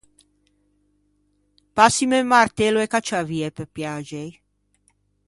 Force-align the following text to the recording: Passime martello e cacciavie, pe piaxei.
Passime 1.77 2.19
martello 2.33 2.79
e 2.81 2.87
cacciavie, 2.93 3.47
pe 3.55 3.63
piaxei. 3.75 4.31